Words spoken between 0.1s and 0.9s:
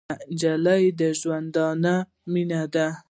نجلۍ